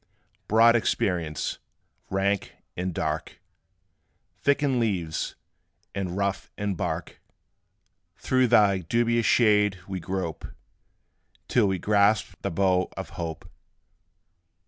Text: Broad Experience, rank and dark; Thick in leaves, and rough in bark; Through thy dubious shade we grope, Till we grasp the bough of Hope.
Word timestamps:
Broad 0.47 0.75
Experience, 0.75 1.59
rank 2.09 2.55
and 2.75 2.91
dark; 2.91 3.39
Thick 4.41 4.63
in 4.63 4.79
leaves, 4.79 5.35
and 5.93 6.17
rough 6.17 6.49
in 6.57 6.73
bark; 6.73 7.21
Through 8.17 8.47
thy 8.47 8.79
dubious 8.79 9.27
shade 9.27 9.77
we 9.87 9.99
grope, 9.99 10.47
Till 11.47 11.67
we 11.67 11.77
grasp 11.77 12.33
the 12.41 12.49
bough 12.49 12.89
of 12.97 13.11
Hope. 13.11 13.47